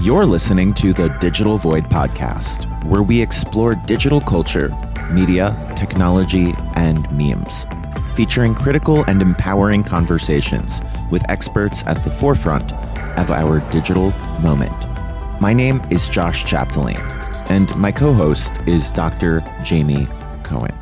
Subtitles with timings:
[0.00, 4.70] You're listening to the Digital Void podcast, where we explore digital culture,
[5.10, 7.66] media, technology, and memes,
[8.16, 12.72] featuring critical and empowering conversations with experts at the forefront
[13.18, 14.72] of our digital moment.
[15.38, 16.96] My name is Josh Chapdelaine,
[17.50, 19.44] and my co host is Dr.
[19.62, 20.08] Jamie
[20.44, 20.74] Cohen.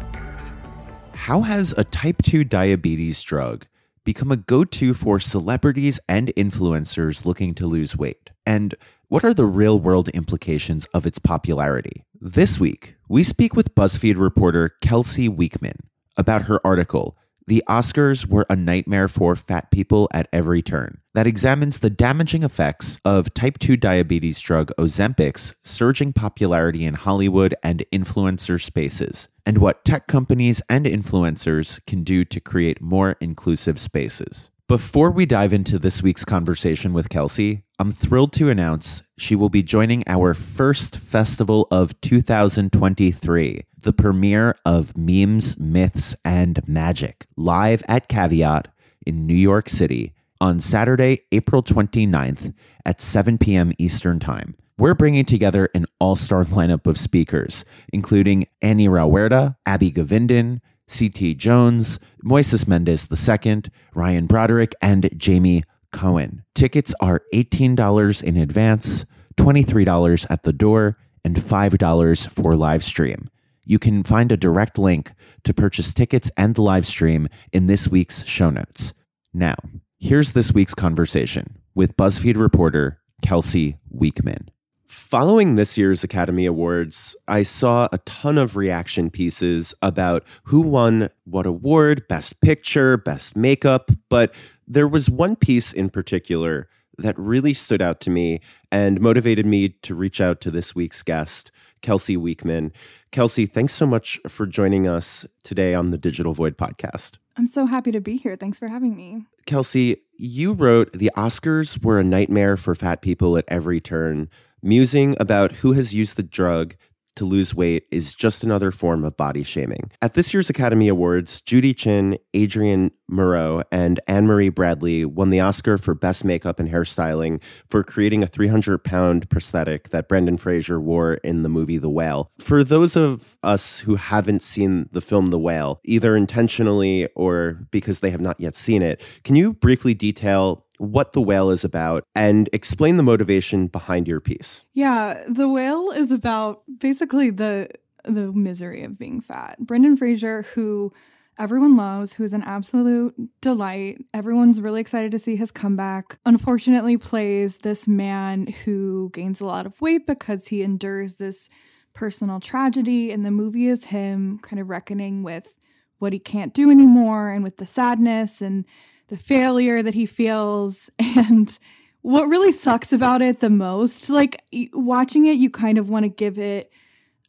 [1.15, 3.67] How has a type 2 diabetes drug
[4.05, 8.31] become a go to for celebrities and influencers looking to lose weight?
[8.47, 8.77] And
[9.09, 12.05] what are the real world implications of its popularity?
[12.21, 15.79] This week, we speak with BuzzFeed reporter Kelsey Weekman
[16.19, 21.27] about her article, The Oscars Were a Nightmare for Fat People at Every Turn, that
[21.27, 27.87] examines the damaging effects of type 2 diabetes drug Ozempic's surging popularity in Hollywood and
[27.91, 34.51] influencer spaces, and what tech companies and influencers can do to create more inclusive spaces.
[34.69, 39.51] Before we dive into this week's conversation with Kelsey, I'm thrilled to announce she will
[39.51, 47.85] be joining our first festival of 2023, the premiere of Memes, Myths, and Magic, live
[47.87, 48.67] at Caveat
[49.07, 52.53] in New York City on Saturday, April 29th
[52.85, 53.73] at 7 p.m.
[53.79, 54.57] Eastern Time.
[54.77, 61.37] We're bringing together an all star lineup of speakers, including Annie Rauwerda, Abby Govindan, C.T.
[61.37, 63.63] Jones, Moises Mendes II,
[63.95, 66.45] Ryan Broderick, and Jamie Cohen.
[66.55, 69.05] Tickets are $18 in advance,
[69.37, 73.29] $23 at the door, and $5 for live stream.
[73.65, 75.13] You can find a direct link
[75.45, 78.95] to purchase tickets and live stream in this week's show notes.
[79.35, 79.57] Now,
[79.99, 84.51] here's this week's conversation with BuzzFeed reporter Kelsey Weekman.
[84.87, 91.11] Following this year's Academy Awards, I saw a ton of reaction pieces about who won
[91.25, 94.35] what award, best picture, best makeup, but
[94.69, 99.71] there was one piece in particular that really stood out to me and motivated me
[99.71, 102.73] to reach out to this week's guest, Kelsey Weekman.
[103.13, 107.17] Kelsey, thanks so much for joining us today on the Digital Void podcast.
[107.37, 108.37] I'm so happy to be here.
[108.37, 109.25] Thanks for having me.
[109.47, 114.29] Kelsey, you wrote The Oscars were a nightmare for fat people at every turn
[114.61, 116.75] musing about who has used the drug
[117.19, 119.91] to lose weight is just another form of body shaming.
[120.01, 125.79] At this year's Academy Awards, Judy Chin, Adrien Morot, and Annemarie Bradley won the Oscar
[125.79, 131.15] for Best Makeup and Hairstyling for creating a 300 pound prosthetic that Brendan Fraser wore
[131.15, 132.31] in the movie The Whale.
[132.39, 138.01] For those of us who haven't seen the film The Whale, either intentionally or because
[138.01, 142.05] they have not yet seen it, can you briefly detail what The Whale is about
[142.15, 144.65] and explain the motivation behind your piece.
[144.73, 147.69] Yeah, The Whale is about basically the
[148.05, 149.59] the misery of being fat.
[149.59, 150.93] Brendan Fraser, who
[151.39, 154.05] everyone loves, who is an absolute delight.
[154.13, 156.19] Everyone's really excited to see his comeback.
[156.27, 161.49] Unfortunately, plays this man who gains a lot of weight because he endures this
[161.95, 163.13] personal tragedy.
[163.13, 165.59] And the movie is him kind of reckoning with
[165.99, 168.65] what he can't do anymore and with the sadness and
[169.09, 171.59] the failure that he feels and
[172.03, 174.43] what really sucks about it the most like
[174.73, 176.71] watching it you kind of want to give it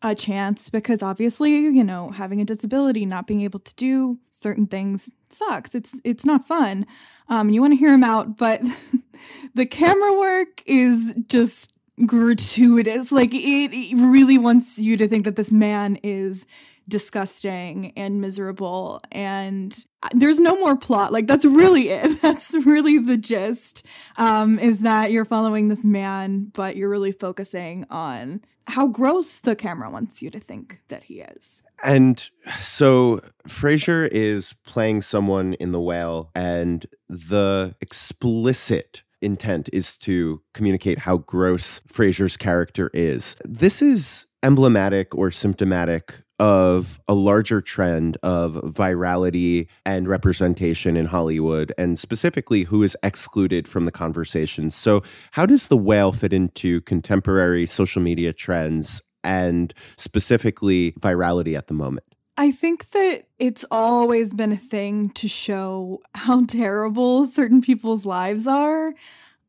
[0.02, 4.66] a chance because obviously you know having a disability not being able to do certain
[4.66, 5.76] things sucks.
[5.76, 6.86] It's it's not fun.
[7.28, 8.62] Um you want to hear him out but
[9.54, 11.74] the camera work is just
[12.06, 13.12] gratuitous.
[13.12, 16.46] Like it, it really wants you to think that this man is
[16.90, 21.12] disgusting and miserable and there's no more plot.
[21.12, 22.22] Like that's really it.
[22.22, 23.86] That's really the gist
[24.18, 29.56] um is that you're following this man but you're really focusing on how gross the
[29.56, 31.64] camera wants you to think that he is.
[31.84, 32.30] And
[32.60, 41.00] so fraser is playing someone in the whale and the explicit intent is to communicate
[41.00, 43.36] how gross Fraser's character is.
[43.44, 51.74] This is emblematic or symptomatic of a larger trend of virality and representation in Hollywood,
[51.78, 54.72] and specifically who is excluded from the conversation.
[54.72, 61.68] So, how does the whale fit into contemporary social media trends and specifically virality at
[61.68, 62.06] the moment?
[62.38, 68.48] I think that it's always been a thing to show how terrible certain people's lives
[68.48, 68.94] are.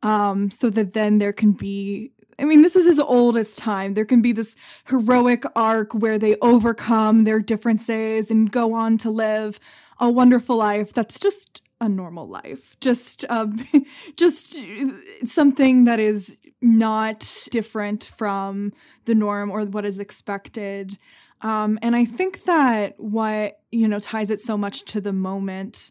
[0.03, 3.95] Um, so that then there can be I mean, this is as old as time.
[3.95, 4.57] There can be this
[4.87, 9.61] heroic arc where they overcome their differences and go on to live
[9.99, 12.77] a wonderful life that's just a normal life.
[12.81, 13.65] Just um,
[14.17, 14.59] just
[15.25, 18.73] something that is not different from
[19.05, 20.99] the norm or what is expected.
[21.43, 25.91] Um, and I think that what, you know, ties it so much to the moment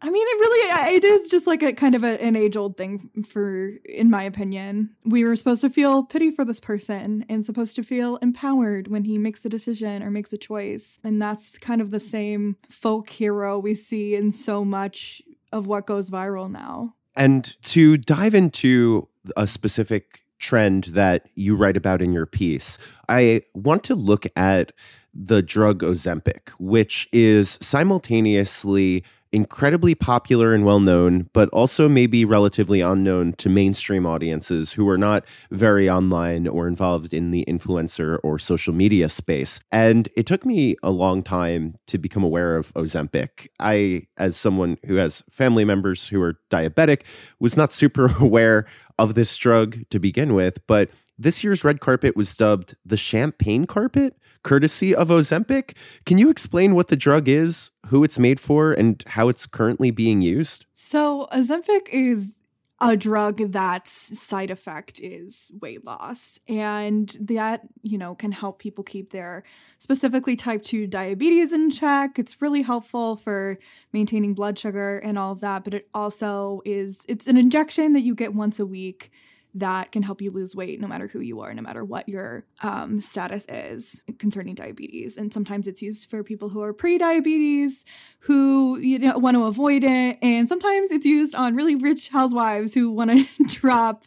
[0.00, 2.76] I mean, it really it is just like a kind of a, an age old
[2.76, 4.90] thing for, in my opinion.
[5.04, 9.04] We were supposed to feel pity for this person and supposed to feel empowered when
[9.04, 13.08] he makes a decision or makes a choice, and that's kind of the same folk
[13.10, 15.20] hero we see in so much
[15.52, 16.94] of what goes viral now.
[17.16, 22.78] And to dive into a specific trend that you write about in your piece,
[23.08, 24.72] I want to look at
[25.12, 32.80] the drug Ozempic, which is simultaneously incredibly popular and well known, but also maybe relatively
[32.80, 38.38] unknown to mainstream audiences who are not very online or involved in the influencer or
[38.38, 39.60] social media space.
[39.70, 43.48] And it took me a long time to become aware of Ozempic.
[43.60, 47.02] I, as someone who has family members who are diabetic,
[47.38, 48.66] was not super aware
[48.98, 53.66] of this drug to begin with, but this year's red carpet was dubbed the champagne
[53.66, 55.76] carpet courtesy of Ozempic.
[56.06, 59.90] Can you explain what the drug is, who it's made for, and how it's currently
[59.90, 60.66] being used?
[60.74, 62.38] So, Ozempic is
[62.80, 68.84] a drug that's side effect is weight loss and that you know can help people
[68.84, 69.42] keep their
[69.78, 73.58] specifically type 2 diabetes in check it's really helpful for
[73.92, 78.02] maintaining blood sugar and all of that but it also is it's an injection that
[78.02, 79.10] you get once a week
[79.54, 82.44] that can help you lose weight no matter who you are, no matter what your
[82.62, 85.16] um, status is concerning diabetes.
[85.16, 87.84] And sometimes it's used for people who are pre-diabetes,
[88.20, 92.74] who you know want to avoid it, and sometimes it's used on really rich housewives
[92.74, 94.04] who want to drop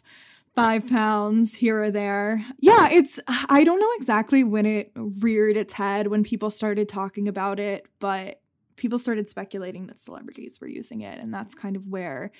[0.54, 2.44] five pounds here or there.
[2.58, 7.26] Yeah, it's, I don't know exactly when it reared its head, when people started talking
[7.26, 8.40] about it, but
[8.76, 11.18] people started speculating that celebrities were using it.
[11.18, 12.32] And that's kind of where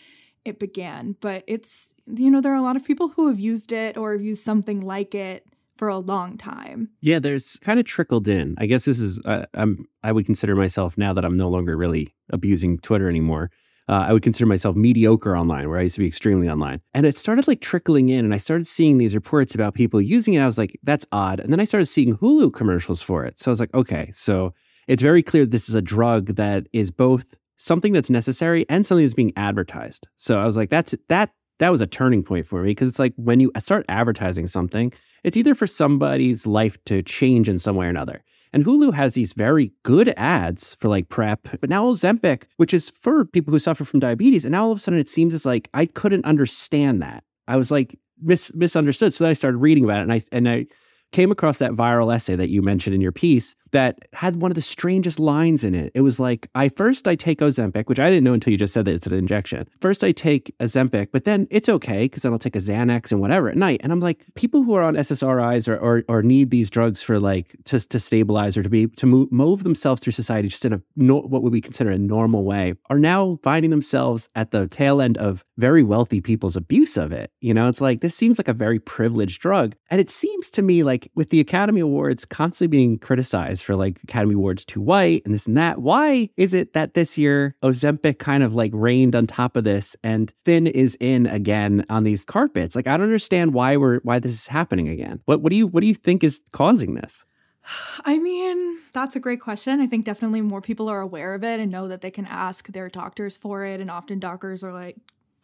[0.44, 1.16] it began.
[1.20, 4.12] But it's, you know, there are a lot of people who have used it or
[4.12, 5.46] have used something like it
[5.76, 6.90] for a long time.
[7.00, 8.54] Yeah, there's kind of trickled in.
[8.58, 11.76] I guess this is uh, I'm I would consider myself now that I'm no longer
[11.76, 13.50] really abusing Twitter anymore.
[13.88, 16.80] Uh, I would consider myself mediocre online, where I used to be extremely online.
[16.94, 20.34] And it started like trickling in, and I started seeing these reports about people using
[20.34, 20.40] it.
[20.40, 21.40] I was like, that's odd.
[21.40, 23.40] And then I started seeing Hulu commercials for it.
[23.40, 24.54] So I was like, okay, so
[24.86, 29.04] it's very clear this is a drug that is both something that's necessary and something
[29.04, 30.08] that's being advertised.
[30.16, 32.98] So I was like, that's that that was a turning point for me because it's
[32.98, 37.76] like when you start advertising something, it's either for somebody's life to change in some
[37.76, 38.24] way or another.
[38.52, 42.90] And Hulu has these very good ads for like PrEP, but now Ozempic, which is
[42.90, 44.44] for people who suffer from diabetes.
[44.44, 47.24] And now all of a sudden it seems as like I couldn't understand that.
[47.48, 49.14] I was like mis- misunderstood.
[49.14, 50.66] So then I started reading about it and I and I
[51.12, 54.54] came across that viral essay that you mentioned in your piece that had one of
[54.54, 55.90] the strangest lines in it.
[55.94, 58.74] It was like, I first I take Ozempic, which I didn't know until you just
[58.74, 59.66] said that it's an injection.
[59.80, 63.20] First I take Ozempic, but then it's okay because then I'll take a Xanax and
[63.20, 63.80] whatever at night.
[63.82, 67.18] And I'm like, people who are on SSRIs or or, or need these drugs for
[67.18, 70.74] like to, to stabilize or to be to move, move themselves through society just in
[70.74, 74.68] a no, what would we consider a normal way are now finding themselves at the
[74.68, 77.30] tail end of very wealthy people's abuse of it.
[77.40, 80.62] You know, it's like this seems like a very privileged drug, and it seems to
[80.62, 85.22] me like with the Academy Awards constantly being criticized for like Academy Awards too white
[85.24, 85.78] and this and that.
[85.78, 89.96] Why is it that this year Ozempic kind of like reigned on top of this
[90.02, 92.76] and Thin is in again on these carpets?
[92.76, 95.20] Like I don't understand why we're why this is happening again.
[95.24, 97.24] What what do you what do you think is causing this?
[98.04, 99.80] I mean, that's a great question.
[99.80, 102.68] I think definitely more people are aware of it and know that they can ask
[102.68, 103.80] their doctors for it.
[103.80, 104.96] And often doctors are like,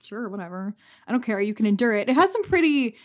[0.02, 0.74] sure, whatever.
[1.06, 1.40] I don't care.
[1.40, 2.08] You can endure it.
[2.08, 2.96] It has some pretty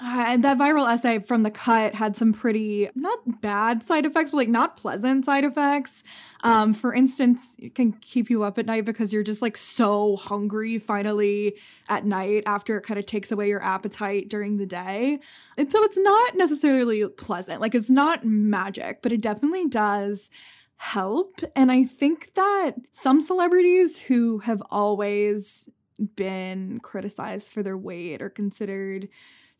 [0.00, 4.36] and that viral essay from the cut had some pretty not bad side effects, but
[4.36, 6.04] like not pleasant side effects.
[6.42, 10.16] Um, for instance, it can keep you up at night because you're just like so
[10.16, 11.56] hungry finally
[11.88, 15.18] at night after it kind of takes away your appetite during the day.
[15.56, 17.60] And so it's not necessarily pleasant.
[17.60, 20.30] Like it's not magic, but it definitely does
[20.76, 21.40] help.
[21.56, 25.68] And I think that some celebrities who have always
[26.14, 29.08] been criticized for their weight or considered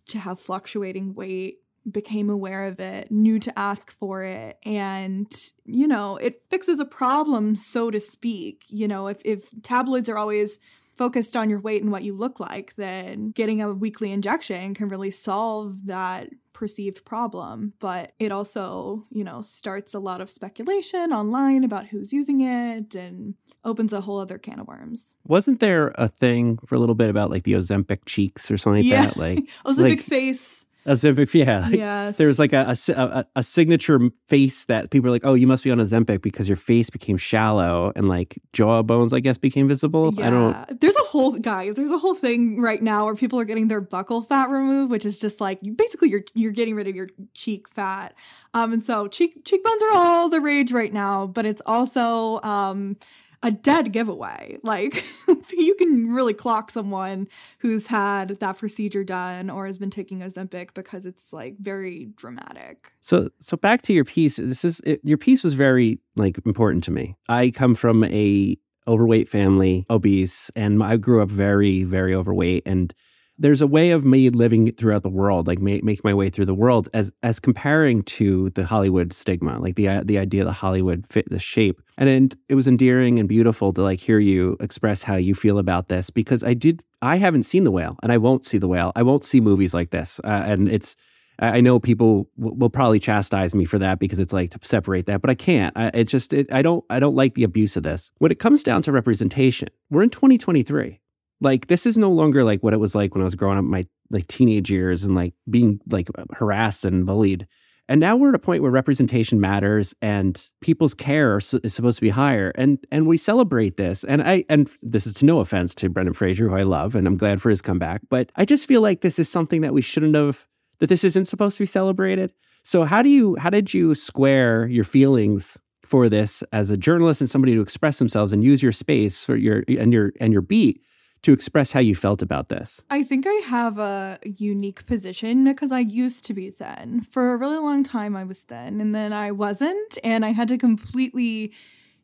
[0.08, 1.58] to have fluctuating weight
[1.90, 5.30] became aware of it, knew to ask for it, and
[5.64, 8.64] you know, it fixes a problem, so to speak.
[8.68, 10.58] You know, if, if tabloids are always
[10.98, 14.88] focused on your weight and what you look like, then getting a weekly injection can
[14.88, 17.72] really solve that perceived problem.
[17.78, 22.96] But it also, you know, starts a lot of speculation online about who's using it
[22.96, 23.34] and
[23.64, 25.14] opens a whole other can of worms.
[25.24, 28.82] Wasn't there a thing for a little bit about like the Ozempic cheeks or something
[28.82, 29.06] like yeah.
[29.06, 29.16] that?
[29.16, 30.64] Like Ozempic like, face.
[30.88, 31.60] Ozempic, yeah.
[31.68, 32.16] Like, yes.
[32.16, 35.64] There was like a, a, a, signature face that people are like, oh, you must
[35.64, 39.68] be on Ozempic because your face became shallow and like jaw bones, I guess, became
[39.68, 40.12] visible.
[40.14, 40.26] Yeah.
[40.26, 40.80] I don't.
[40.80, 43.82] There's a whole, guys, there's a whole thing right now where people are getting their
[43.82, 47.68] buccal fat removed, which is just like basically you're, you're getting rid of your cheek
[47.68, 48.14] fat.
[48.54, 52.96] Um, and so cheek cheekbones are all the rage right now, but it's also, um,
[53.42, 54.58] a dead giveaway.
[54.62, 55.04] Like
[55.52, 57.28] you can really clock someone
[57.58, 62.92] who's had that procedure done or has been taking Ozempic because it's like very dramatic.
[63.00, 64.36] So so back to your piece.
[64.36, 67.16] This is it, your piece was very like important to me.
[67.28, 72.94] I come from a overweight family, obese, and I grew up very very overweight and
[73.38, 76.46] there's a way of me living throughout the world, like make, make my way through
[76.46, 81.06] the world, as as comparing to the Hollywood stigma, like the the idea that Hollywood
[81.08, 81.80] fit the shape.
[81.96, 85.88] And it, was endearing and beautiful to like hear you express how you feel about
[85.88, 88.92] this because I did I haven't seen the whale and I won't see the whale.
[88.96, 90.96] I won't see movies like this, uh, and it's
[91.40, 95.20] I know people will probably chastise me for that because it's like to separate that,
[95.20, 95.76] but I can't.
[95.76, 98.10] I, it's just it, I don't I don't like the abuse of this.
[98.18, 101.00] When it comes down to representation, we're in 2023
[101.40, 103.64] like this is no longer like what it was like when I was growing up
[103.64, 107.46] my like teenage years and like being like harassed and bullied.
[107.90, 112.02] And now we're at a point where representation matters and people's care is supposed to
[112.02, 112.52] be higher.
[112.54, 114.04] And and we celebrate this.
[114.04, 117.06] And I and this is to no offense to Brendan Fraser, who I love, and
[117.06, 118.02] I'm glad for his comeback.
[118.10, 120.46] But I just feel like this is something that we shouldn't have
[120.80, 122.32] that this isn't supposed to be celebrated.
[122.62, 127.22] So how do you how did you square your feelings for this as a journalist
[127.22, 130.42] and somebody to express themselves and use your space for your and your and your
[130.42, 130.82] beat
[131.22, 132.82] to express how you felt about this?
[132.90, 137.02] I think I have a unique position because I used to be thin.
[137.10, 140.48] For a really long time, I was thin, and then I wasn't, and I had
[140.48, 141.52] to completely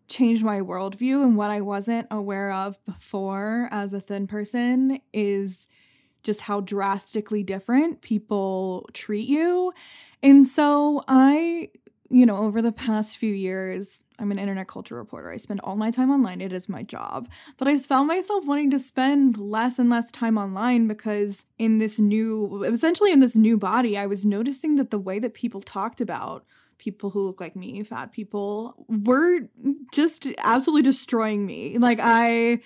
[0.08, 1.22] change my worldview.
[1.22, 5.66] And what I wasn't aware of before as a thin person is
[6.22, 9.72] just how drastically different people treat you.
[10.22, 11.68] And so I
[12.14, 15.32] you know, over the past few years, I'm an internet culture reporter.
[15.32, 16.40] I spend all my time online.
[16.40, 17.28] It is my job.
[17.56, 21.98] But I found myself wanting to spend less and less time online because in this
[21.98, 26.00] new, essentially in this new body, I was noticing that the way that people talked
[26.00, 26.44] about
[26.78, 29.40] people who look like me, fat people, were
[29.92, 31.78] just absolutely destroying me.
[31.78, 32.60] Like, I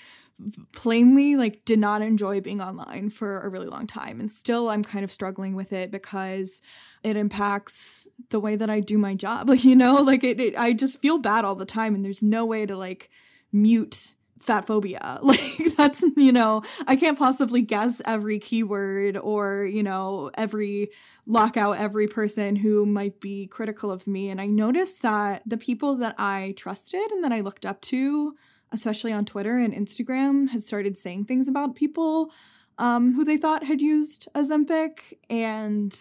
[0.72, 4.84] plainly like did not enjoy being online for a really long time and still I'm
[4.84, 6.62] kind of struggling with it because
[7.02, 10.58] it impacts the way that I do my job like you know like it, it
[10.58, 13.10] I just feel bad all the time and there's no way to like
[13.52, 19.82] mute fat phobia like that's you know i can't possibly guess every keyword or you
[19.82, 20.90] know every
[21.26, 25.56] lock out every person who might be critical of me and i noticed that the
[25.56, 28.36] people that i trusted and that i looked up to
[28.72, 32.32] especially on Twitter and Instagram, had started saying things about people
[32.78, 35.14] um, who they thought had used Ozempic.
[35.30, 35.96] And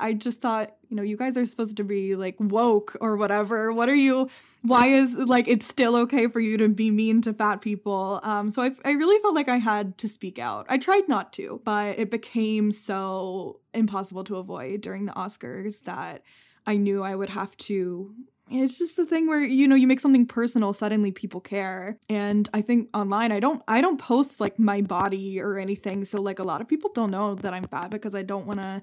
[0.00, 3.72] I just thought, you know, you guys are supposed to be like woke or whatever.
[3.72, 4.28] What are you?
[4.62, 8.20] Why is like it's still okay for you to be mean to fat people?
[8.22, 10.66] Um, so I, I really felt like I had to speak out.
[10.68, 16.22] I tried not to, but it became so impossible to avoid during the Oscars that
[16.66, 18.14] I knew I would have to
[18.50, 22.48] it's just the thing where you know you make something personal suddenly people care and
[22.54, 26.38] i think online i don't i don't post like my body or anything so like
[26.38, 28.80] a lot of people don't know that i'm fat because i don't want to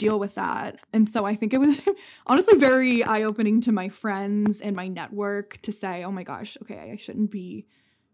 [0.00, 0.80] deal with that.
[0.92, 1.80] And so i think it was
[2.26, 6.90] honestly very eye-opening to my friends and my network to say oh my gosh okay
[6.92, 7.66] i shouldn't be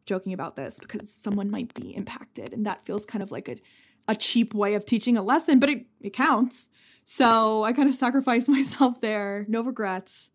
[0.06, 2.52] joking about this because someone might be impacted.
[2.52, 3.56] And that feels kind of like a,
[4.08, 6.68] a cheap way of teaching a lesson but it, it counts.
[7.04, 9.44] So i kind of sacrificed myself there.
[9.48, 10.30] No regrets.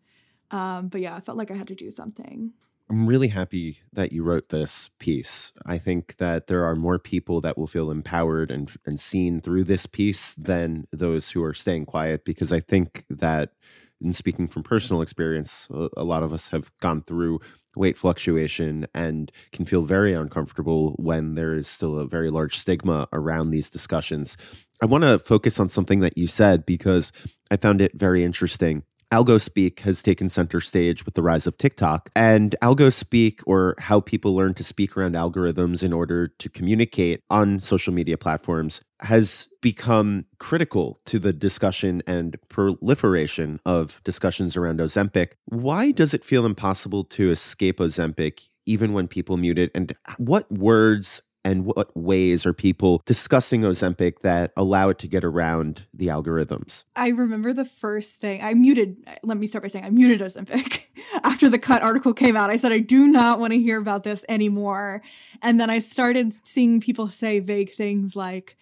[0.50, 2.52] Um, but yeah, I felt like I had to do something.
[2.92, 5.50] I'm really happy that you wrote this piece.
[5.64, 9.64] I think that there are more people that will feel empowered and, and seen through
[9.64, 13.54] this piece than those who are staying quiet, because I think that,
[14.02, 17.40] in speaking from personal experience, a, a lot of us have gone through
[17.76, 23.08] weight fluctuation and can feel very uncomfortable when there is still a very large stigma
[23.10, 24.36] around these discussions.
[24.82, 27.10] I want to focus on something that you said because
[27.50, 28.82] I found it very interesting.
[29.12, 32.08] Algospeak has taken center stage with the rise of TikTok.
[32.16, 37.60] And Algospeak, or how people learn to speak around algorithms in order to communicate on
[37.60, 45.32] social media platforms, has become critical to the discussion and proliferation of discussions around Ozempic.
[45.44, 49.70] Why does it feel impossible to escape Ozempic even when people mute it?
[49.74, 55.24] And what words and what ways are people discussing Ozempic that allow it to get
[55.24, 56.84] around the algorithms?
[56.94, 58.96] I remember the first thing I muted.
[59.22, 60.86] Let me start by saying I muted Ozempic
[61.24, 62.50] after the cut article came out.
[62.50, 65.02] I said I do not want to hear about this anymore,
[65.42, 68.56] and then I started seeing people say vague things like,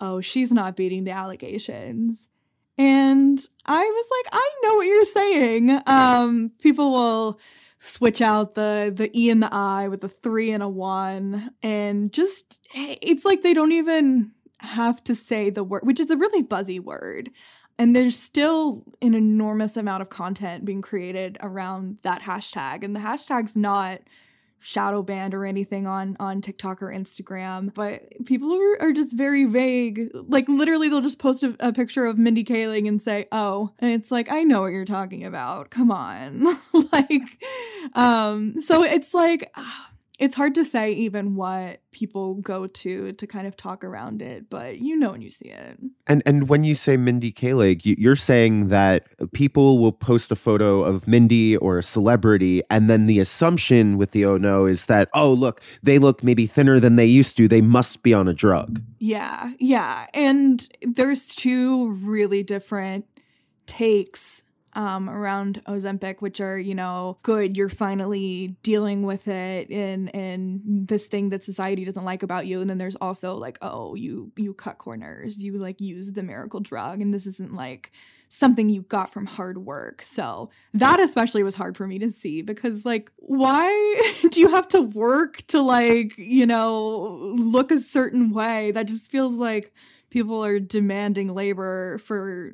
[0.00, 2.30] "Oh, she's not beating the allegations."
[2.78, 5.80] And I was like, I know what you're saying.
[5.86, 7.38] Um, people will
[7.84, 11.50] switch out the the e and the i with a three and a one.
[11.64, 16.10] And just eh, it's like they don't even have to say the word which is
[16.10, 17.30] a really buzzy word.
[17.78, 22.84] And there's still an enormous amount of content being created around that hashtag.
[22.84, 24.02] And the hashtag's not
[24.62, 29.44] shadow banned or anything on on TikTok or Instagram, but people are, are just very
[29.44, 30.10] vague.
[30.14, 33.90] Like literally, they'll just post a, a picture of Mindy Kaling and say, "Oh," and
[33.90, 35.70] it's like, I know what you're talking about.
[35.70, 36.46] Come on,
[36.92, 37.22] like,
[37.94, 39.50] um, so it's like.
[39.54, 39.70] Uh,
[40.22, 44.48] it's hard to say even what people go to to kind of talk around it,
[44.48, 45.76] but you know when you see it.
[46.06, 50.84] And and when you say Mindy Kaling, you're saying that people will post a photo
[50.84, 55.08] of Mindy or a celebrity, and then the assumption with the oh no is that
[55.12, 58.32] oh look they look maybe thinner than they used to, they must be on a
[58.32, 58.80] drug.
[59.00, 63.06] Yeah, yeah, and there's two really different
[63.66, 70.14] takes um, around Ozempic, which are, you know, good, you're finally dealing with it and
[70.14, 72.60] and this thing that society doesn't like about you.
[72.60, 76.60] And then there's also like, oh, you you cut corners, you like use the miracle
[76.60, 77.92] drug, and this isn't like
[78.28, 80.00] something you got from hard work.
[80.00, 83.68] So that especially was hard for me to see because like why
[84.30, 88.70] do you have to work to like, you know, look a certain way?
[88.70, 89.74] That just feels like
[90.12, 92.52] people are demanding labor for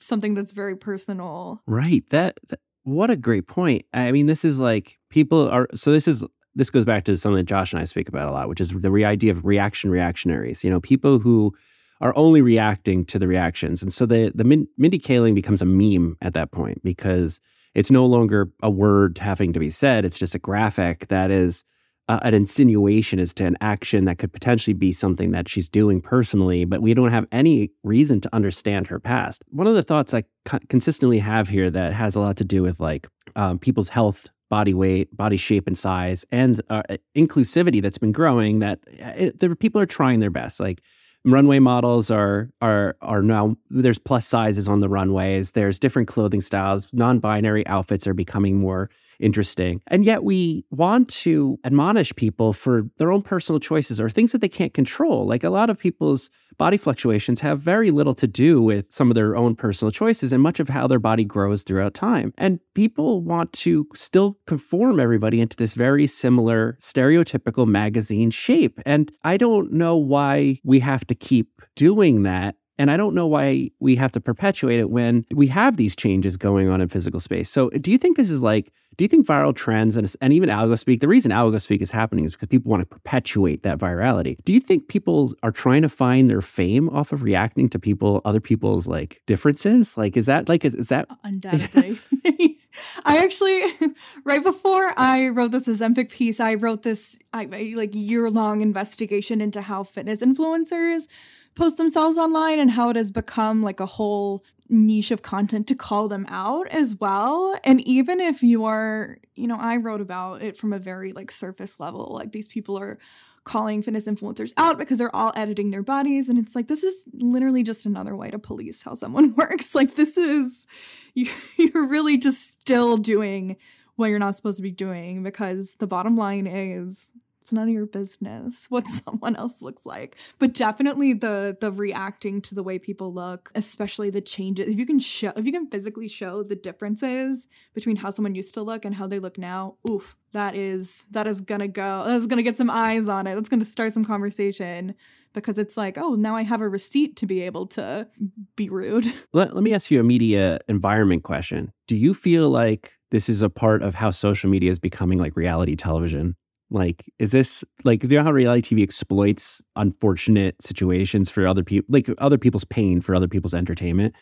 [0.00, 1.62] something that's very personal.
[1.64, 2.04] Right.
[2.10, 3.84] That, that what a great point.
[3.94, 6.24] I mean, this is like people are so this is
[6.56, 8.70] this goes back to something that Josh and I speak about a lot, which is
[8.70, 10.64] the re- idea of reaction reactionaries.
[10.64, 11.54] You know, people who
[12.00, 15.66] are only reacting to the reactions, and so the the Min- Mindy Kaling becomes a
[15.66, 17.40] meme at that point because
[17.74, 21.64] it's no longer a word having to be said; it's just a graphic that is
[22.08, 26.64] an insinuation as to an action that could potentially be something that she's doing personally,
[26.64, 29.42] but we don't have any reason to understand her past.
[29.48, 32.62] One of the thoughts I co- consistently have here that has a lot to do
[32.62, 36.82] with like um, people's health, body weight, body shape and size, and uh,
[37.16, 38.60] inclusivity that's been growing.
[38.60, 40.60] That it, there, people are trying their best.
[40.60, 40.82] Like
[41.26, 45.50] runway models are are are now there's plus sizes on the runways.
[45.50, 46.88] There's different clothing styles.
[46.92, 49.80] Non-binary outfits are becoming more interesting.
[49.88, 54.40] And yet we want to admonish people for their own personal choices or things that
[54.40, 55.26] they can't control.
[55.26, 59.14] Like a lot of people's body fluctuations have very little to do with some of
[59.14, 62.32] their own personal choices and much of how their body grows throughout time.
[62.38, 68.80] And people want to still conform everybody into this very similar stereotypical magazine shape.
[68.86, 73.26] And I don't know why we have to keep doing that and I don't know
[73.26, 77.20] why we have to perpetuate it when we have these changes going on in physical
[77.20, 77.48] space.
[77.48, 80.48] So, do you think this is like, do you think viral trends and, and even
[80.48, 84.36] algospeak, the reason algospeak is happening is because people want to perpetuate that virality.
[84.44, 88.22] Do you think people are trying to find their fame off of reacting to people,
[88.24, 89.96] other people's like differences?
[89.96, 91.06] Like, is that like, is, is that?
[91.10, 91.98] Uh, undoubtedly.
[93.04, 93.64] I actually,
[94.24, 99.40] right before I wrote this Ozempic piece, I wrote this I, like year long investigation
[99.40, 101.06] into how fitness influencers
[101.54, 105.74] post themselves online and how it has become like a whole niche of content to
[105.74, 107.58] call them out as well.
[107.64, 111.30] And even if you are, you know, I wrote about it from a very like
[111.30, 112.98] surface level, like these people are
[113.44, 116.28] calling fitness influencers out because they're all editing their bodies.
[116.28, 119.74] And it's like this is literally just another way to police how someone works.
[119.74, 120.66] Like this is
[121.14, 123.56] you, you're really just still doing
[123.94, 127.12] what you're not supposed to be doing because the bottom line is
[127.46, 132.40] it's none of your business what someone else looks like but definitely the the reacting
[132.40, 135.70] to the way people look especially the changes if you can show if you can
[135.70, 139.76] physically show the differences between how someone used to look and how they look now
[139.88, 143.48] oof that is that is gonna go that's gonna get some eyes on it that's
[143.48, 144.92] gonna start some conversation
[145.32, 148.08] because it's like, oh, now I have a receipt to be able to
[148.56, 149.04] be rude.
[149.34, 151.72] Let, let me ask you a media environment question.
[151.86, 155.36] Do you feel like this is a part of how social media is becoming like
[155.36, 156.36] reality television?
[156.70, 161.86] Like, is this like you know how reality TV exploits unfortunate situations for other people,
[161.88, 164.14] like other people's pain for other people's entertainment?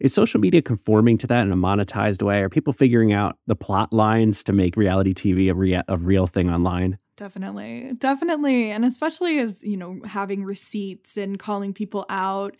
[0.00, 2.40] Is social media conforming to that in a monetized way?
[2.42, 6.26] Are people figuring out the plot lines to make reality TV a, rea- a real
[6.26, 6.98] thing online?
[7.16, 7.92] Definitely.
[7.98, 8.72] Definitely.
[8.72, 12.56] And especially as, you know, having receipts and calling people out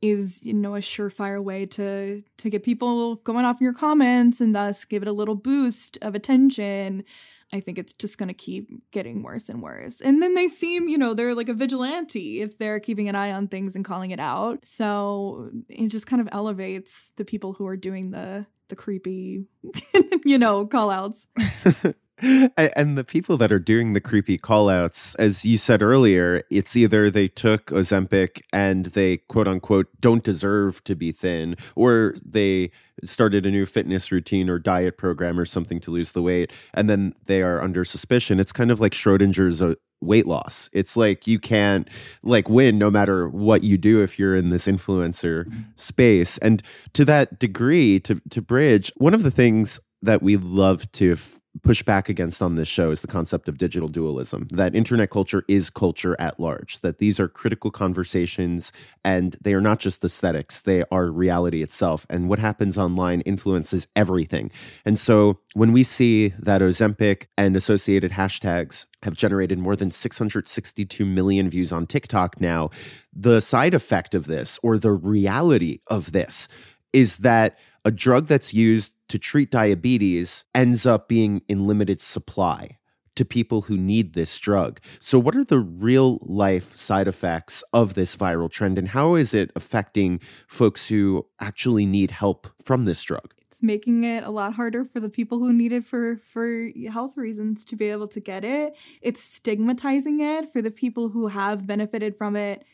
[0.00, 4.40] is, you know, a surefire way to to get people going off in your comments
[4.40, 7.04] and thus give it a little boost of attention.
[7.52, 10.00] I think it's just going to keep getting worse and worse.
[10.00, 13.30] And then they seem, you know, they're like a vigilante if they're keeping an eye
[13.30, 14.64] on things and calling it out.
[14.64, 19.44] So it just kind of elevates the people who are doing the the creepy,
[20.24, 21.28] you know, call outs.
[22.56, 27.10] and the people that are doing the creepy callouts, as you said earlier, it's either
[27.10, 32.70] they took Ozempic and they quote unquote don't deserve to be thin, or they
[33.04, 36.88] started a new fitness routine or diet program or something to lose the weight, and
[36.88, 38.40] then they are under suspicion.
[38.40, 40.70] It's kind of like Schrodinger's uh, weight loss.
[40.72, 41.88] It's like you can't
[42.22, 45.60] like win no matter what you do if you're in this influencer mm-hmm.
[45.76, 46.38] space.
[46.38, 46.62] And
[46.94, 51.40] to that degree, to to bridge, one of the things that we love to f-
[51.62, 55.44] push back against on this show is the concept of digital dualism that internet culture
[55.48, 58.72] is culture at large, that these are critical conversations
[59.04, 62.06] and they are not just aesthetics, they are reality itself.
[62.10, 64.50] And what happens online influences everything.
[64.84, 71.06] And so when we see that Ozempic and associated hashtags have generated more than 662
[71.06, 72.70] million views on TikTok now,
[73.12, 76.48] the side effect of this or the reality of this
[76.92, 82.78] is that a drug that's used to treat diabetes ends up being in limited supply
[83.16, 84.78] to people who need this drug.
[85.00, 89.34] So, what are the real life side effects of this viral trend, and how is
[89.34, 93.32] it affecting folks who actually need help from this drug?
[93.48, 97.16] It's making it a lot harder for the people who need it for for health
[97.16, 98.76] reasons to be able to get it.
[99.00, 102.64] It's stigmatizing it for the people who have benefited from it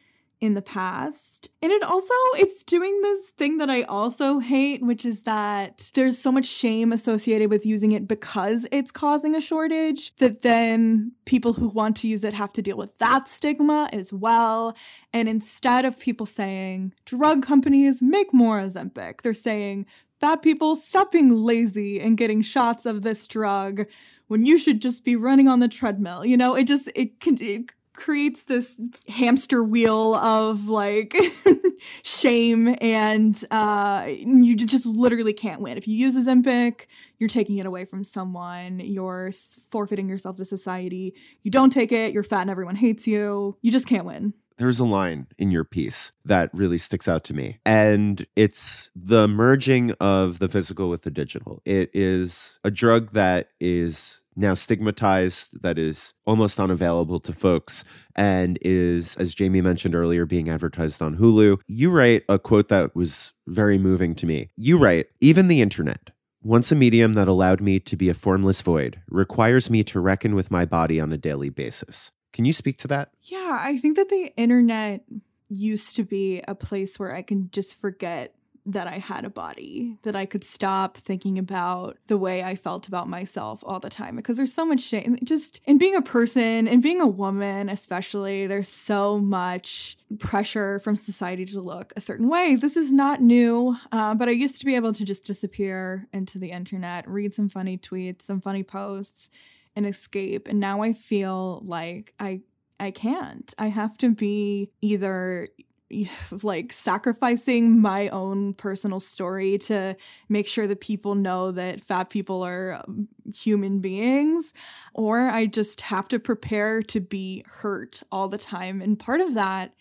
[0.42, 1.48] in the past.
[1.62, 6.18] And it also it's doing this thing that I also hate, which is that there's
[6.18, 11.52] so much shame associated with using it because it's causing a shortage that then people
[11.52, 14.76] who want to use it have to deal with that stigma as well.
[15.12, 19.86] And instead of people saying drug companies make more Ozempic, they're saying
[20.20, 23.86] fat people stop being lazy and getting shots of this drug
[24.26, 26.26] when you should just be running on the treadmill.
[26.26, 31.14] You know, it just it can it creates this hamster wheel of like
[32.02, 35.76] shame and uh you just literally can't win.
[35.76, 36.86] If you use Ozempic
[37.22, 38.80] you're taking it away from someone.
[38.80, 39.30] You're
[39.70, 41.14] forfeiting yourself to society.
[41.42, 42.12] You don't take it.
[42.12, 43.56] You're fat and everyone hates you.
[43.62, 44.34] You just can't win.
[44.56, 47.58] There's a line in your piece that really sticks out to me.
[47.64, 51.62] And it's the merging of the physical with the digital.
[51.64, 58.58] It is a drug that is now stigmatized, that is almost unavailable to folks, and
[58.62, 61.58] is, as Jamie mentioned earlier, being advertised on Hulu.
[61.66, 64.50] You write a quote that was very moving to me.
[64.56, 66.10] You write, even the internet,
[66.42, 70.34] once a medium that allowed me to be a formless void, requires me to reckon
[70.34, 72.10] with my body on a daily basis.
[72.32, 73.10] Can you speak to that?
[73.22, 75.04] Yeah, I think that the internet
[75.48, 79.98] used to be a place where I can just forget that I had a body,
[80.02, 84.16] that I could stop thinking about the way I felt about myself all the time
[84.16, 85.18] because there's so much shame.
[85.24, 90.94] Just in being a person and being a woman, especially, there's so much pressure from
[90.94, 92.54] society to look a certain way.
[92.54, 96.38] This is not new, uh, but I used to be able to just disappear into
[96.38, 99.28] the internet, read some funny tweets, some funny posts,
[99.74, 100.46] and escape.
[100.46, 102.42] And now I feel like I
[102.78, 103.54] I can't.
[103.58, 105.48] I have to be either
[106.42, 109.96] like sacrificing my own personal story to
[110.28, 114.52] make sure that people know that fat people are um, human beings
[114.94, 119.34] or I just have to prepare to be hurt all the time and part of
[119.34, 119.74] that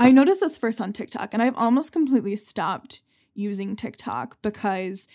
[0.00, 3.02] I noticed this first on TikTok and I've almost completely stopped
[3.34, 5.08] using TikTok because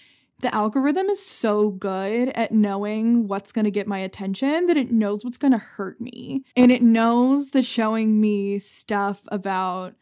[0.43, 4.91] the algorithm is so good at knowing what's going to get my attention that it
[4.91, 6.43] knows what's going to hurt me.
[6.57, 9.95] And it knows that showing me stuff about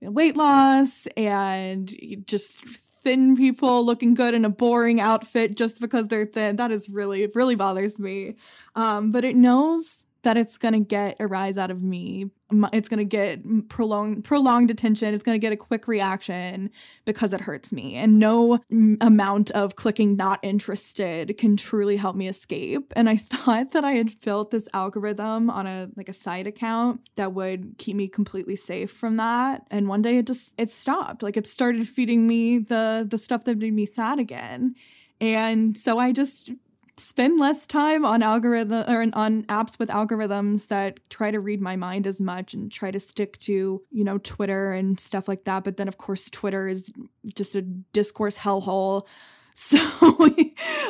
[0.00, 1.94] weight loss and
[2.26, 2.64] just
[3.04, 6.56] thin people looking good in a boring outfit just because they're thin.
[6.56, 8.36] That is really, really bothers me.
[8.74, 12.30] Um, but it knows that it's going to get a rise out of me.
[12.72, 15.12] It's going to get prolonged prolonged attention.
[15.12, 16.70] It's going to get a quick reaction
[17.04, 17.94] because it hurts me.
[17.94, 18.58] And no
[19.00, 22.92] amount of clicking not interested can truly help me escape.
[22.96, 27.08] And I thought that I had built this algorithm on a like a side account
[27.16, 29.66] that would keep me completely safe from that.
[29.70, 31.22] And one day it just it stopped.
[31.22, 34.74] Like it started feeding me the the stuff that made me sad again.
[35.20, 36.52] And so I just
[36.98, 41.76] spend less time on algorithm or on apps with algorithms that try to read my
[41.76, 45.64] mind as much and try to stick to you know twitter and stuff like that.
[45.64, 46.92] But then of course twitter is
[47.34, 49.06] just a discourse hellhole.
[49.60, 49.76] So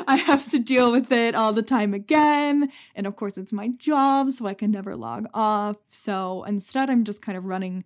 [0.07, 2.71] i have to deal with it all the time again.
[2.95, 5.77] And of course it's my job so i can never log off.
[5.89, 7.85] So instead i'm just kind of running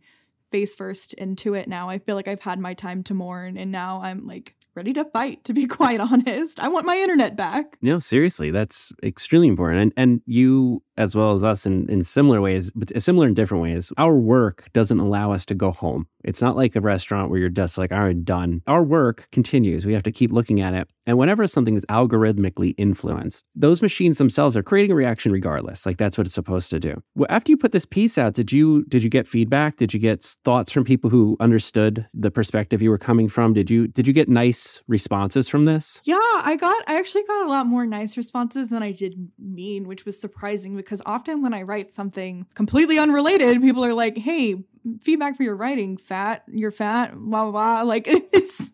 [0.50, 1.88] face first into it now.
[1.88, 5.04] I feel like i've had my time to mourn and now i'm like ready to
[5.04, 6.60] fight, to be quite honest.
[6.60, 7.78] I want my internet back.
[7.82, 9.80] No, seriously, that's extremely important.
[9.80, 13.34] And and you as well as us in, in similar ways, but uh, similar in
[13.34, 16.06] different ways, our work doesn't allow us to go home.
[16.24, 18.62] It's not like a restaurant where you're just like, all right, done.
[18.66, 19.86] Our work continues.
[19.86, 20.88] We have to keep looking at it.
[21.04, 25.84] And whenever something is algorithmically influenced, those machines themselves are creating a reaction regardless.
[25.84, 27.02] Like that's what it's supposed to do.
[27.16, 29.76] Well, after you put this piece out, did you did you get feedback?
[29.76, 33.52] Did you get thoughts from people who understood the perspective you were coming from?
[33.52, 36.00] Did you did you get nice responses from this?
[36.04, 39.88] Yeah, I got I actually got a lot more nice responses than I did mean,
[39.88, 44.64] which was surprising because often when I write something completely unrelated, people are like, "Hey,
[45.00, 48.72] feedback for your writing, fat, you're fat, blah blah blah." Like it's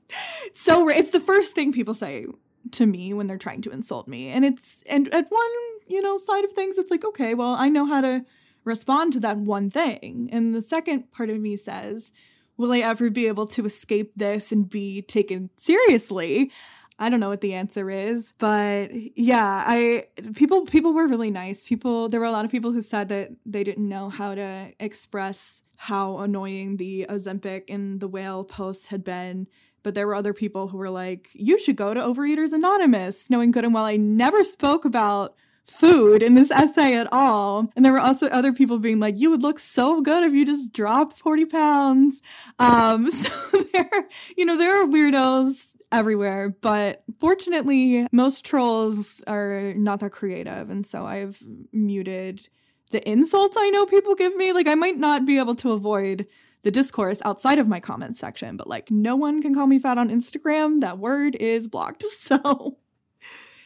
[0.52, 2.26] so it's the first thing people say
[2.72, 4.28] to me when they're trying to insult me.
[4.28, 5.50] And it's and at one,
[5.86, 8.24] you know, side of things it's like, okay, well, I know how to
[8.64, 10.28] respond to that one thing.
[10.32, 12.12] And the second part of me says,
[12.56, 16.52] will I ever be able to escape this and be taken seriously?
[16.98, 21.62] I don't know what the answer is, but yeah, I people people were really nice.
[21.64, 24.72] People there were a lot of people who said that they didn't know how to
[24.80, 29.46] express how annoying the Ozempic and the whale posts had been.
[29.84, 33.52] But there were other people who were like, you should go to Overeaters Anonymous, knowing
[33.52, 37.70] good and well I never spoke about food in this essay at all.
[37.76, 40.44] And there were also other people being like, you would look so good if you
[40.44, 42.22] just dropped 40 pounds.
[42.58, 50.00] Um, so there, you know, there are weirdos everywhere, but fortunately, most trolls are not
[50.00, 50.70] that creative.
[50.70, 52.48] And so I've muted
[52.90, 54.52] the insults I know people give me.
[54.52, 56.26] Like, I might not be able to avoid
[56.62, 59.98] the discourse outside of my comments section, but like, no one can call me fat
[59.98, 60.80] on Instagram.
[60.80, 62.04] That word is blocked.
[62.10, 62.78] So.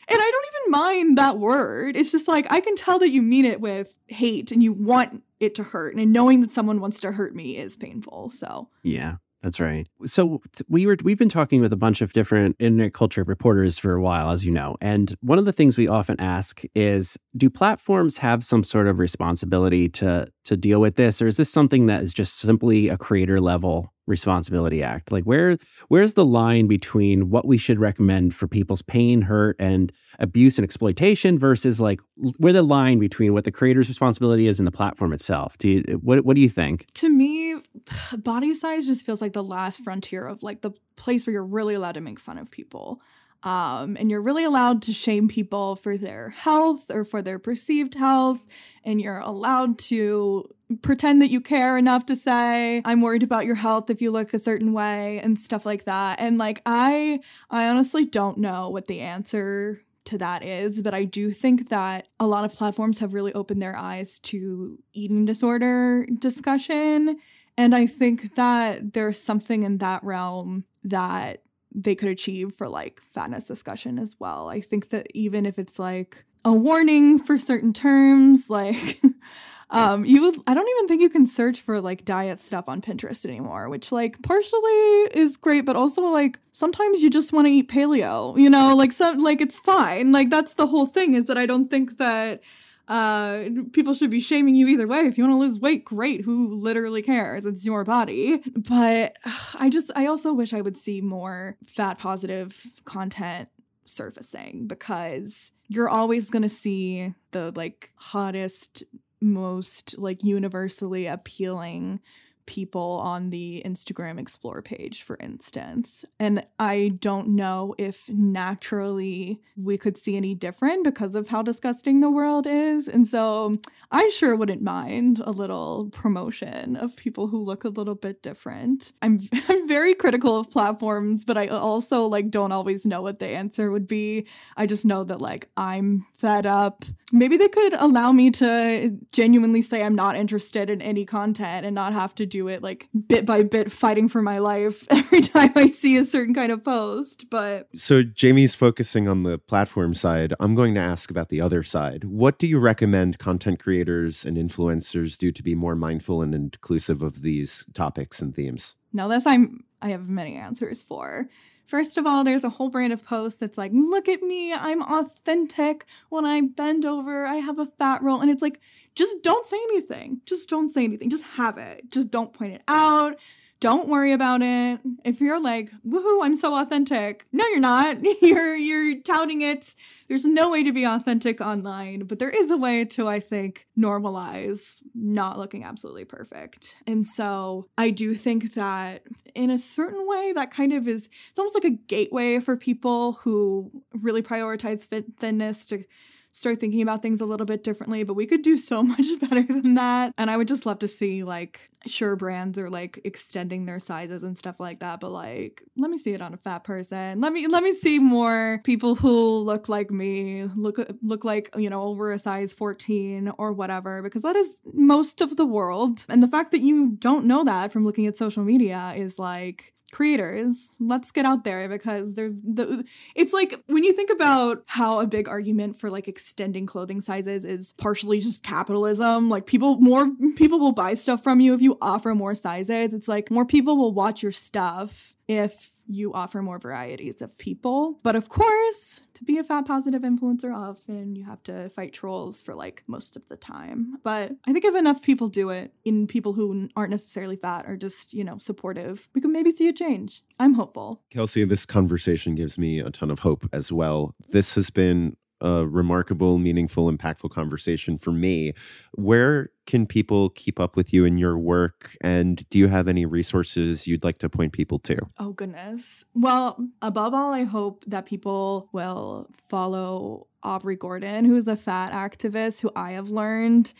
[0.08, 1.96] And I don't even mind that word.
[1.96, 5.22] It's just like I can tell that you mean it with hate and you want
[5.40, 5.94] it to hurt.
[5.94, 8.30] And knowing that someone wants to hurt me is painful.
[8.30, 9.16] So, yeah.
[9.42, 9.88] That's right.
[10.06, 13.94] So we were we've been talking with a bunch of different internet culture reporters for
[13.94, 14.76] a while, as you know.
[14.80, 19.00] And one of the things we often ask is, do platforms have some sort of
[19.00, 22.96] responsibility to to deal with this, or is this something that is just simply a
[22.96, 25.12] creator level responsibility act?
[25.12, 25.56] Like where
[25.88, 30.64] where's the line between what we should recommend for people's pain hurt and abuse and
[30.64, 32.00] exploitation versus like
[32.38, 35.58] where the line between what the creator's responsibility is and the platform itself?
[35.58, 36.86] Do you what, what do you think?
[36.94, 37.56] To me
[38.16, 41.74] body size just feels like the last frontier of like the place where you're really
[41.74, 43.00] allowed to make fun of people.
[43.44, 47.94] Um, and you're really allowed to shame people for their health or for their perceived
[47.94, 48.46] health.
[48.84, 53.54] And you're allowed to pretend that you care enough to say, I'm worried about your
[53.56, 56.20] health if you look a certain way and stuff like that.
[56.20, 61.04] And like, I, I honestly don't know what the answer to that is, but I
[61.04, 66.06] do think that a lot of platforms have really opened their eyes to eating disorder
[66.18, 67.16] discussion.
[67.56, 71.42] And I think that there's something in that realm that
[71.74, 74.48] they could achieve for like fatness discussion as well.
[74.48, 79.00] I think that even if it's like a warning for certain terms, like
[79.70, 82.80] um you would I don't even think you can search for like diet stuff on
[82.80, 84.70] Pinterest anymore, which like partially
[85.14, 88.92] is great, but also like sometimes you just want to eat paleo, you know, like
[88.92, 90.12] some like it's fine.
[90.12, 92.42] Like that's the whole thing is that I don't think that
[92.88, 95.00] uh, people should be shaming you either way.
[95.00, 96.22] If you want to lose weight, great.
[96.22, 97.46] Who literally cares?
[97.46, 98.42] It's your body.
[98.54, 99.16] But
[99.54, 103.48] I just, I also wish I would see more fat positive content
[103.84, 108.82] surfacing because you're always going to see the like hottest,
[109.20, 112.00] most like universally appealing
[112.46, 116.04] people on the Instagram Explore page, for instance.
[116.18, 122.00] And I don't know if naturally we could see any different because of how disgusting
[122.00, 122.88] the world is.
[122.88, 123.56] And so
[123.90, 128.92] I sure wouldn't mind a little promotion of people who look a little bit different.
[129.02, 133.26] I'm, I'm very critical of platforms, but I also like don't always know what the
[133.26, 134.26] answer would be.
[134.56, 136.84] I just know that like I'm fed up.
[137.12, 141.74] Maybe they could allow me to genuinely say I'm not interested in any content and
[141.74, 145.52] not have to do it like bit by bit fighting for my life every time
[145.54, 147.28] I see a certain kind of post.
[147.30, 150.32] But so Jamie's focusing on the platform side.
[150.40, 152.04] I'm going to ask about the other side.
[152.04, 157.02] What do you recommend content creators and influencers do to be more mindful and inclusive
[157.02, 158.74] of these topics and themes?
[158.92, 161.28] Now this I'm I have many answers for.
[161.66, 164.82] First of all, there's a whole brand of posts that's like, look at me, I'm
[164.82, 165.86] authentic.
[166.08, 168.20] When I bend over, I have a fat roll.
[168.20, 168.60] And it's like,
[168.94, 170.20] just don't say anything.
[170.26, 171.10] Just don't say anything.
[171.10, 171.90] Just have it.
[171.90, 173.18] Just don't point it out.
[173.62, 174.80] Don't worry about it.
[175.04, 177.26] If you're like, woohoo, I'm so authentic.
[177.30, 177.98] No, you're not.
[178.20, 179.76] You're you're touting it.
[180.08, 183.68] There's no way to be authentic online, but there is a way to, I think,
[183.78, 186.74] normalize not looking absolutely perfect.
[186.88, 191.38] And so I do think that in a certain way, that kind of is it's
[191.38, 195.84] almost like a gateway for people who really prioritize fit thinness to
[196.32, 199.42] start thinking about things a little bit differently, but we could do so much better
[199.42, 200.12] than that.
[200.18, 204.22] And I would just love to see like sure brands are like extending their sizes
[204.22, 207.20] and stuff like that, but like let me see it on a fat person.
[207.20, 211.70] Let me let me see more people who look like me, look look like, you
[211.70, 216.04] know, over a size 14 or whatever because that is most of the world.
[216.08, 219.74] And the fact that you don't know that from looking at social media is like
[219.92, 225.00] creators let's get out there because there's the it's like when you think about how
[225.00, 230.10] a big argument for like extending clothing sizes is partially just capitalism like people more
[230.36, 232.94] people will buy stuff from you if you offer more sizes.
[232.94, 237.98] It's like more people will watch your stuff if you offer more varieties of people.
[238.02, 242.42] But of course, to be a fat positive influencer, often you have to fight trolls
[242.42, 243.98] for like most of the time.
[244.02, 247.76] But I think if enough people do it, in people who aren't necessarily fat or
[247.76, 250.22] just, you know, supportive, we can maybe see a change.
[250.38, 251.02] I'm hopeful.
[251.10, 254.14] Kelsey, this conversation gives me a ton of hope as well.
[254.28, 258.54] This has been a remarkable, meaningful, impactful conversation for me.
[258.92, 261.96] Where can people keep up with you and your work?
[262.00, 264.96] And do you have any resources you'd like to point people to?
[265.18, 266.04] Oh, goodness.
[266.14, 271.92] Well, above all, I hope that people will follow Aubrey Gordon, who is a fat
[271.92, 273.74] activist who I have learned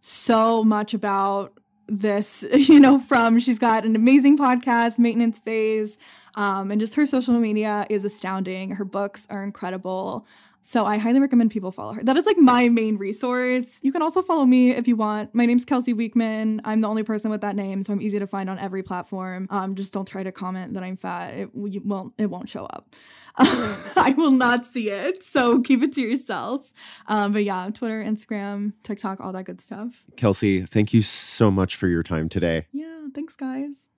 [0.00, 5.98] so much about this, you know, from she's got an amazing podcast, Maintenance Phase,
[6.34, 8.72] um, and just her social media is astounding.
[8.72, 10.26] Her books are incredible.
[10.66, 12.02] So I highly recommend people follow her.
[12.02, 13.80] That is like my main resource.
[13.82, 15.34] You can also follow me if you want.
[15.34, 16.62] My name's Kelsey Weekman.
[16.64, 19.46] I'm the only person with that name, so I'm easy to find on every platform.
[19.50, 21.34] Um, just don't try to comment that I'm fat.
[21.34, 22.14] It won't.
[22.16, 22.94] It won't show up.
[23.36, 25.22] I will not see it.
[25.22, 26.72] So keep it to yourself.
[27.08, 30.02] Um, but yeah, Twitter, Instagram, TikTok, all that good stuff.
[30.16, 32.68] Kelsey, thank you so much for your time today.
[32.72, 33.88] Yeah, thanks, guys.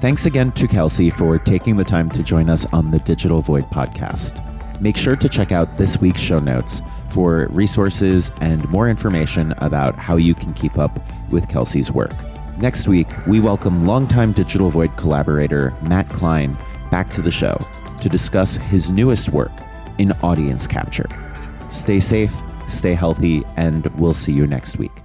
[0.00, 3.64] Thanks again to Kelsey for taking the time to join us on the Digital Void
[3.70, 4.53] podcast.
[4.80, 9.96] Make sure to check out this week's show notes for resources and more information about
[9.96, 10.98] how you can keep up
[11.30, 12.14] with Kelsey's work.
[12.58, 16.56] Next week, we welcome longtime Digital Void collaborator Matt Klein
[16.90, 17.64] back to the show
[18.00, 19.52] to discuss his newest work
[19.98, 21.08] in audience capture.
[21.70, 22.34] Stay safe,
[22.68, 25.03] stay healthy, and we'll see you next week.